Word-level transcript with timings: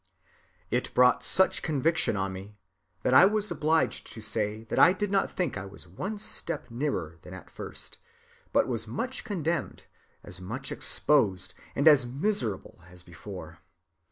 "It 0.71 0.91
brought 0.95 1.23
such 1.23 1.61
conviction 1.61 2.17
on 2.17 2.33
me 2.33 2.57
that 3.03 3.13
I 3.13 3.25
was 3.27 3.51
obliged 3.51 4.11
to 4.13 4.19
say 4.19 4.63
that 4.63 4.79
I 4.79 4.93
did 4.93 5.11
not 5.11 5.31
think 5.31 5.55
I 5.59 5.67
was 5.67 5.87
one 5.87 6.17
step 6.17 6.71
nearer 6.71 7.19
than 7.21 7.35
at 7.35 7.51
first, 7.51 7.99
but 8.51 8.67
as 8.67 8.87
much 8.87 9.23
condemned, 9.23 9.83
as 10.23 10.41
much 10.41 10.71
exposed, 10.71 11.53
and 11.75 11.87
as 11.87 12.07
miserable 12.07 12.81
as 12.89 13.03
before. 13.03 13.59